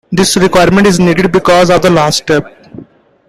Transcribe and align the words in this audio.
This 0.11 0.35
requirement 0.35 0.87
is 0.87 0.99
needed 0.99 1.31
because 1.31 1.69
of 1.69 1.83
the 1.83 1.91
last 1.91 2.17
step. 2.23 2.65